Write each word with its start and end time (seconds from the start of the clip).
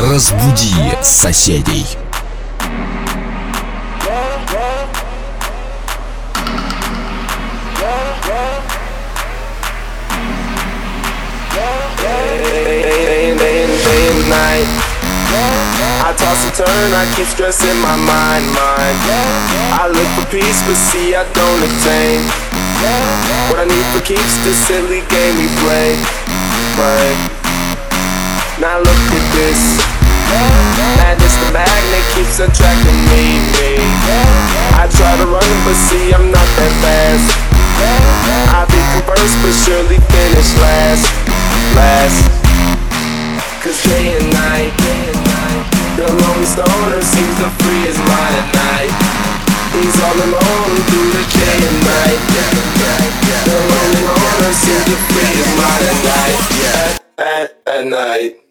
Разбуди 0.00 0.74
соседей. 1.02 1.86
day 13.06 13.30
and 13.30 13.38
day 13.38 13.64
and 13.64 13.84
day 13.84 14.02
and 14.10 14.28
night. 14.28 14.68
I 16.06 16.14
toss 16.16 16.44
and 16.44 16.54
turn, 16.54 16.92
I 16.92 17.04
keep 17.16 17.26
stressing 17.26 17.78
my 17.80 17.96
mind, 17.96 18.46
mind. 18.54 18.98
I 19.74 19.88
look 19.88 20.08
for 20.16 20.26
peace, 20.30 20.60
but 20.66 20.76
see 20.76 21.14
I 21.14 21.24
don't 21.32 21.62
attain. 21.68 22.20
What 23.50 23.60
I 23.60 23.64
need 23.64 23.86
for 23.92 24.04
keeps 24.04 24.36
the 24.44 24.54
silly 24.54 25.02
game 25.08 25.36
we 25.38 25.48
play, 25.62 25.96
right? 26.78 27.39
Now 28.61 28.77
look 28.77 29.01
at 29.09 29.25
this. 29.33 29.81
Madness, 31.01 31.33
the 31.41 31.49
magnet 31.49 32.05
keeps 32.13 32.37
attracting 32.37 32.93
me, 33.09 33.41
me. 33.57 33.73
I 34.77 34.85
try 34.85 35.17
to 35.17 35.25
run, 35.25 35.49
but 35.65 35.73
see 35.73 36.13
I'm 36.13 36.29
not 36.29 36.45
that 36.61 36.69
fast. 36.77 37.25
I 38.53 38.61
become 38.69 39.01
first, 39.09 39.33
but 39.41 39.57
surely 39.65 39.97
finish 40.13 40.53
last, 40.61 41.09
last. 41.73 42.21
Cause 43.65 43.81
day 43.81 44.13
and 44.21 44.29
night, 44.29 44.77
the 45.97 46.05
lonely 46.05 46.45
stoner 46.45 47.01
seems 47.01 47.35
to 47.41 47.49
free 47.65 47.89
his 47.89 47.97
mind 47.97 48.45
at 48.45 48.49
night. 48.61 48.93
He's 49.73 49.97
all 50.05 50.17
alone 50.21 50.73
through 50.85 51.09
the 51.17 51.25
day 51.33 51.57
and 51.65 51.79
night. 51.81 52.21
The 53.41 53.57
lonely 53.57 54.05
loner 54.05 54.53
seems 54.53 54.85
to 54.85 54.97
free 55.09 55.33
his 55.33 55.49
mind 55.57 55.81
at 55.81 55.97
night. 56.05 56.37
At, 57.17 57.25
at, 57.25 57.49
at 57.65 57.85
night. 57.89 58.50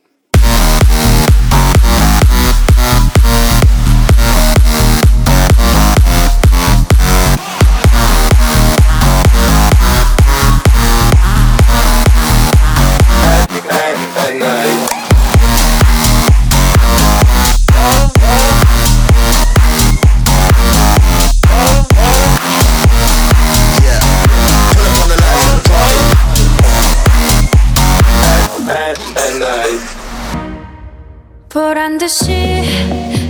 보란 31.60 31.98
듯이 31.98 32.62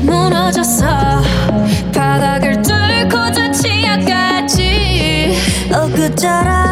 무너졌어. 0.02 0.86
바닥을 1.92 2.62
뚫고 2.62 3.32
저 3.32 3.50
치아까지. 3.50 5.36
엊그처럼 5.72 6.69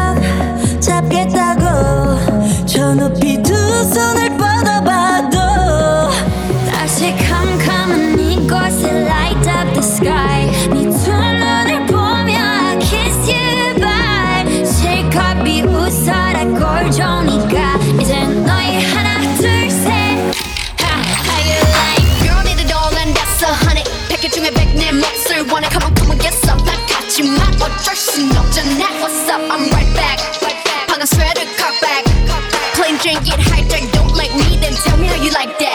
wanna 25.51 25.69
come 25.69 25.83
on, 25.83 25.95
come 25.95 26.11
on, 26.11 26.17
get 26.17 26.33
some. 26.33 26.59
I 26.61 26.75
got 26.87 27.17
you, 27.17 27.25
my 27.25 27.49
address, 27.65 28.17
you 28.17 28.27
know, 28.33 28.45
Jeanette, 28.53 29.01
what's 29.01 29.29
up? 29.29 29.41
I'm 29.41 29.69
right 29.73 29.91
back. 29.95 30.19
Right 30.41 30.63
back. 30.65 30.87
Pug 30.87 30.99
and 30.99 31.09
shred 31.09 31.37
a 31.37 31.45
car 31.57 31.73
back. 31.81 32.05
Plain 32.75 32.97
drink, 33.01 33.25
get 33.25 33.39
hijacked, 33.39 33.91
don't 33.91 34.13
like 34.15 34.33
me, 34.35 34.57
then 34.57 34.73
tell 34.73 34.97
me 34.97 35.07
how 35.07 35.15
you 35.15 35.31
like 35.31 35.57
that. 35.59 35.68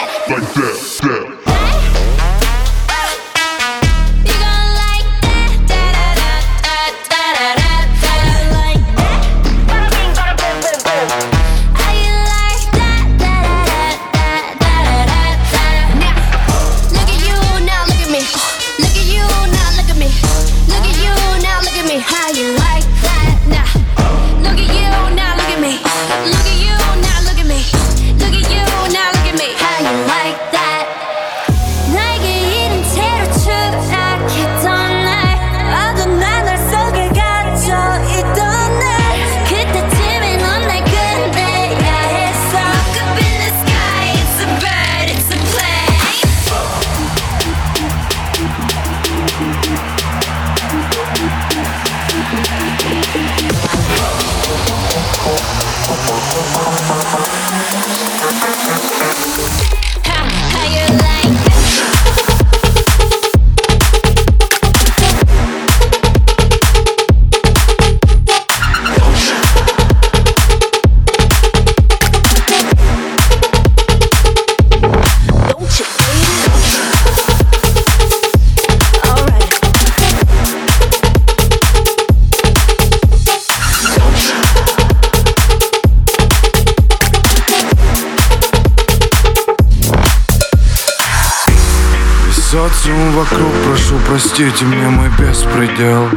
Простите 94.35 94.65
мне 94.65 94.89
мой 94.89 95.07
беспредел. 95.17 96.09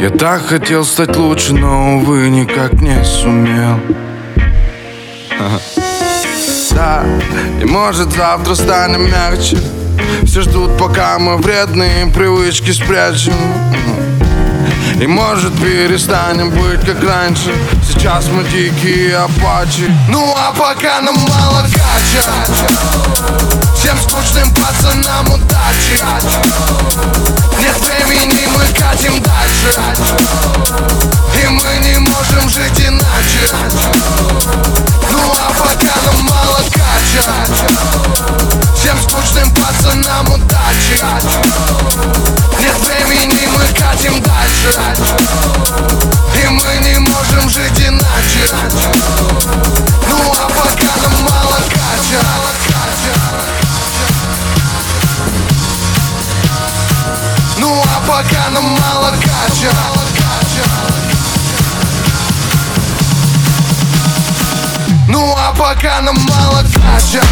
Я 0.00 0.10
так 0.10 0.46
хотел 0.46 0.84
стать 0.84 1.16
лучше, 1.16 1.54
но, 1.54 1.96
увы, 1.96 2.28
никак 2.28 2.74
не 2.74 3.02
сумел. 3.04 3.80
Да, 6.70 7.04
и 7.60 7.64
может 7.64 8.12
завтра 8.12 8.54
станем 8.54 9.10
мягче. 9.10 9.58
Все 10.22 10.42
ждут, 10.42 10.78
пока 10.78 11.18
мы 11.18 11.38
вредные 11.38 12.06
привычки 12.06 12.70
спрячем 12.70 13.34
и 15.02 15.06
может 15.08 15.52
перестанем 15.60 16.50
быть 16.50 16.80
как 16.86 17.02
раньше. 17.02 17.52
Сейчас 17.84 18.26
мы 18.28 18.44
дикие 18.44 19.16
апачи. 19.16 19.92
Ну 20.08 20.32
а 20.38 20.52
пока 20.52 21.00
нам 21.00 21.16
мало 21.16 21.62
кача 21.62 22.22
Всем 23.76 23.98
скучным 24.00 24.48
пацанам 24.54 25.26
удачи. 25.26 25.98
Нет 27.58 27.76
времени, 27.80 28.46
мы 28.54 28.62
катим 28.78 29.20
дальше. 29.20 29.80
И 31.34 31.48
мы 31.48 31.64
не 31.84 31.98
можем 31.98 32.48
жить 32.48 32.86
иначе. 32.86 33.50
Ну 35.10 35.18
а 35.18 35.52
пока 35.58 35.96
нам 36.06 36.22
мало 36.30 36.58
кача 36.70 37.28
Всем 38.76 38.96
скучным 39.02 39.50
пацанам 39.50 40.32
удачи. 40.32 41.02
Нет 42.60 42.76
времени, 42.78 43.48
мы 43.48 43.64
катим 43.76 44.22
дальше. 44.22 44.91
И 46.34 46.48
мы 46.48 46.78
не 46.82 46.98
можем 46.98 47.48
жить 47.48 47.80
иначе. 47.80 48.44
Ну 50.08 50.32
а 50.38 50.48
пока 50.48 50.96
нам 51.02 51.22
мало 51.22 51.56
кача. 51.68 52.22
Ну 57.58 57.82
а 57.82 58.00
пока 58.06 58.50
нам 58.50 58.64
мало 58.64 59.10
кача. 59.20 59.72
Ну 65.08 65.34
а 65.36 65.52
пока 65.52 66.00
нам 66.02 66.16
мало 66.16 66.62
кача. 66.62 67.22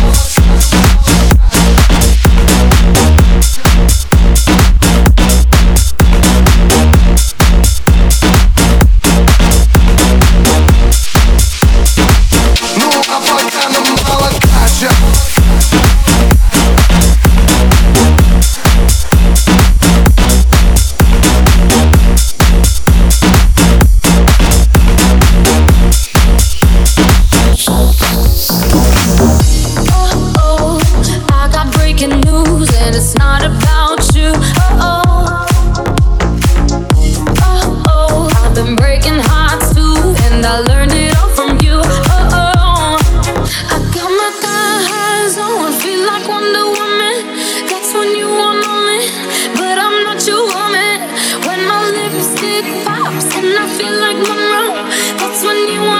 when 55.43 55.69
you 55.69 55.81
want 55.81 56.00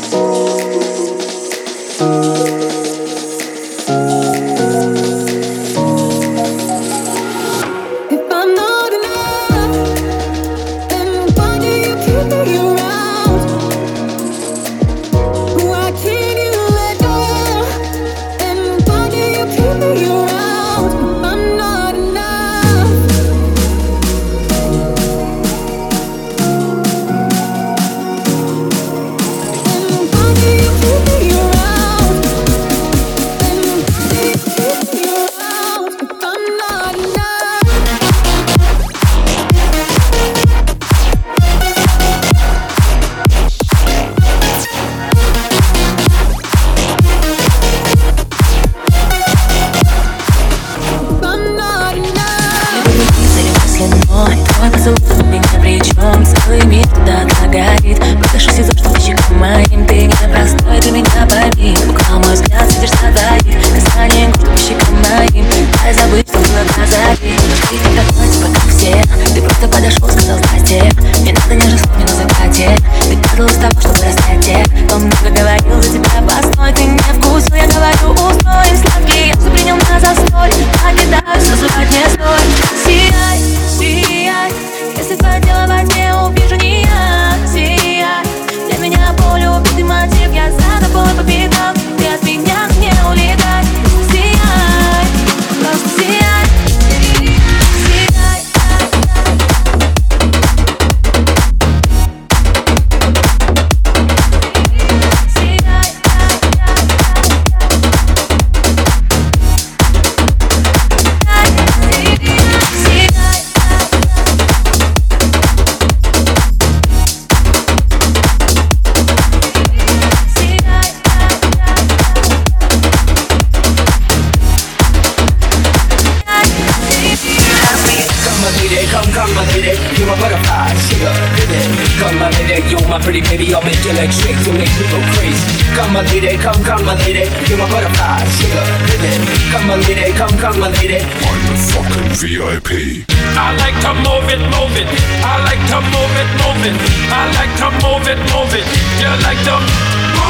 lady, 136.11 136.37
come, 136.37 136.61
come, 136.63 136.85
my 136.85 136.95
lady. 136.95 137.25
You're 137.47 137.57
my 137.57 137.69
butterfly, 137.71 138.23
sugar, 138.35 138.65
baby. 138.87 139.11
Come, 139.51 139.67
my 139.67 139.75
lady, 139.75 140.11
come, 140.13 140.35
come, 140.37 140.59
my 140.59 140.67
lady. 140.67 140.99
I'm 140.99 141.39
the 141.47 141.55
fucking 141.71 142.11
VIP. 142.19 143.07
I 143.39 143.55
like 143.55 143.77
to 143.81 143.91
move 144.03 144.27
it, 144.27 144.43
move 144.51 144.75
it. 144.75 144.87
I 145.23 145.39
like 145.47 145.63
to 145.71 145.79
move 145.93 146.15
it, 146.19 146.29
move 146.43 146.63
it. 146.67 146.75
I 147.11 147.23
like 147.39 147.53
to 147.63 147.67
move 147.79 148.07
it, 148.11 148.19
move 148.35 148.53
it. 148.53 148.65
You 148.99 149.11
like 149.23 149.41
to 149.47 150.00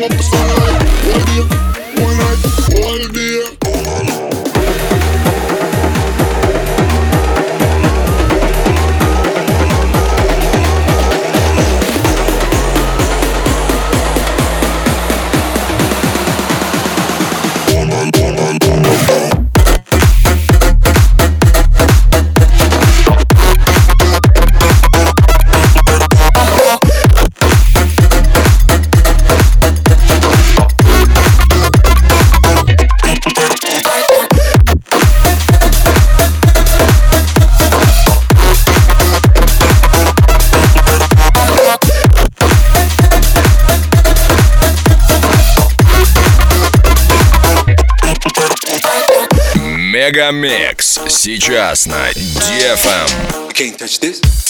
me 0.00 0.08
puso 0.08 0.39
Мегамикс. 50.10 50.98
Сейчас 51.08 51.86
на 51.86 52.12
Дефам. 52.14 53.06
Эм. 53.32 53.48
Can't 53.50 53.78
touch 53.78 54.00
this. 54.00 54.49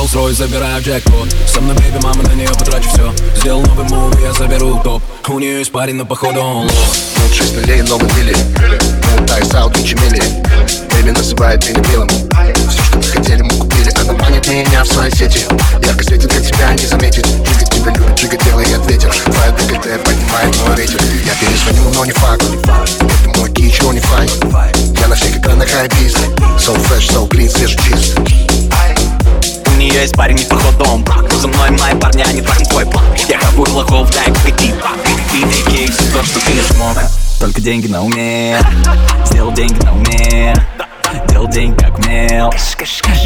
Rolls-Royce, 0.00 0.32
забираю 0.32 0.82
джекпот. 0.82 1.28
Со 1.46 1.60
мной 1.60 1.76
бейби, 1.76 2.02
мама, 2.02 2.22
на 2.22 2.32
нее 2.32 2.48
потрачу 2.48 2.88
все 2.88 3.12
Сделал 3.36 3.60
новый 3.60 3.84
мув, 3.90 4.18
я 4.22 4.32
заберу 4.32 4.80
топ. 4.82 5.02
У 5.28 5.38
нее 5.38 5.58
есть 5.58 5.70
парень, 5.72 5.96
но 5.96 6.06
походу 6.06 6.40
он 6.40 6.62
лох. 6.62 6.72
Лучше 7.22 7.44
столей, 7.44 7.82
много 7.82 8.06
пили. 8.14 8.34
Тай, 9.26 9.44
саут 9.44 9.76
и 9.78 9.84
чемели 9.84 10.22
Бейби 10.90 11.10
называет 11.10 11.68
меня 11.68 11.82
милым 11.90 12.08
Все, 12.08 12.82
что 12.82 12.96
мы 12.96 13.02
хотели, 13.02 13.42
мы 13.42 13.50
купили. 13.50 13.90
Она 14.00 14.12
манит 14.14 14.48
меня 14.48 14.84
в 14.84 14.86
свои 14.86 15.10
сети. 15.10 15.40
Ярко 15.84 16.02
светит, 16.02 16.32
как 16.32 16.46
тебя 16.46 16.72
не 16.72 16.86
заметит. 16.86 17.26
Джигать 17.26 17.70
тебя 17.70 17.92
любит, 17.92 18.18
джигать 18.18 18.44
делай 18.44 18.64
ветер 18.88 19.14
Твоя 19.26 19.50
ДКТ 19.50 20.02
поднимает 20.02 20.56
мой 20.66 20.76
рейтинг. 20.76 21.02
Я 21.26 21.34
перезвонил, 21.34 21.92
но 21.94 22.06
не 22.06 22.12
факт. 22.12 22.42
Это 22.42 23.38
мой 23.38 23.50
кич, 23.52 23.78
но 23.82 23.92
не 23.92 24.00
факт. 24.00 24.32
Я 24.98 25.08
на 25.08 25.14
всех 25.14 25.36
экранах 25.36 25.68
хайбиз 25.68 26.14
So 26.56 26.74
fresh, 26.88 27.10
so 27.10 27.28
clean, 27.28 27.50
свежий 27.50 27.78
чист 27.82 28.18
нее 29.80 30.02
есть 30.02 30.14
парень 30.14 30.36
не 30.36 30.44
походом. 30.44 31.04
За 31.40 31.48
мной 31.48 31.70
мои 31.70 31.94
парни, 31.94 32.22
они 32.22 32.42
трахнут 32.42 32.68
твой 32.68 32.84
план. 32.84 33.04
Я 33.28 33.38
хапаю 33.38 33.74
лохов, 33.74 34.10
дай 34.12 34.32
пойти 34.42 34.74
Ты 35.32 35.38
не 35.38 35.70
кейс, 35.72 35.96
то, 36.12 36.22
что 36.22 36.38
ты 36.44 36.52
не 36.52 36.60
смог. 36.60 36.96
Только 37.40 37.60
деньги 37.62 37.86
на 37.86 38.04
уме. 38.04 38.60
Сделал 39.24 39.52
деньги 39.52 39.82
на 39.82 39.94
уме. 39.94 40.54
Делал 41.28 41.48
деньги 41.48 41.78
как 41.80 41.98
умел. 41.98 42.52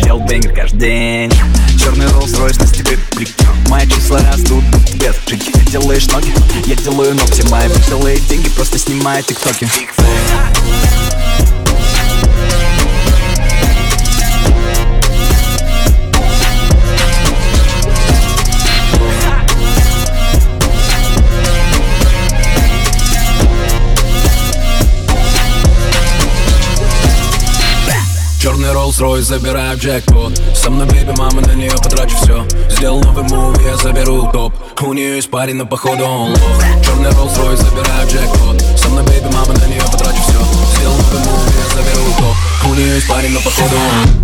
Делал 0.05 0.21
бенгер 0.21 0.55
каждый 0.55 0.79
день. 0.79 1.33
Черный 1.79 2.07
Rolls-Royce 2.07 2.61
на 2.61 2.67
стекле 2.67 2.99
Мои 3.69 3.89
числа 3.89 4.21
растут 4.31 4.65
без 4.95 5.17
жить. 5.29 5.51
Делаешь 5.71 6.07
ноги, 6.07 6.33
я 6.67 6.77
делаю 6.77 7.15
ногти. 7.15 7.43
Мои 7.51 7.69
делает 7.89 8.25
деньги, 8.29 8.49
просто 8.51 8.79
снимаю 8.79 9.23
тиктоки. 9.25 9.67
Черный 9.67 11.64
Rolls-Royce, 28.95 29.23
забираю 29.23 29.77
джекпот. 29.77 30.41
Со 30.55 30.71
мной 30.71 30.87
бейби, 30.87 31.13
мама, 31.19 31.41
на 31.41 31.55
нее 31.55 31.73
потрачу 31.73 32.17
все 32.17 32.47
Сделал 32.71 33.01
новый 33.03 33.25
мув, 33.25 33.61
я 33.65 33.77
заберу 33.77 34.31
топ. 34.31 34.55
У 34.83 34.93
нее 34.93 35.17
есть 35.17 35.31
парень, 35.31 35.57
но 35.57 35.67
походу 35.67 36.05
он 36.05 36.31
лох. 36.31 36.39
Черный 36.85 37.11
Rolls-Royce, 37.11 37.57
забираю 37.57 38.09
джекпот. 38.09 38.63
Со 38.79 38.89
мной 38.91 39.05
бейби, 39.05 39.27
мама, 39.33 39.53
на 39.53 39.67
нее 39.67 39.83
потрачу 39.91 40.21
все 40.23 40.77
Сделал 40.77 40.97
новый 40.97 41.19
мув, 41.19 41.55
я 41.57 41.77
заберу 41.77 42.05
топ. 42.19 42.71
У 42.71 42.75
нее 42.75 42.95
есть 42.95 43.09
парень, 43.09 43.33
но 43.33 43.41
походу 43.41 43.75
он 43.75 43.85
Smoke 44.15 44.24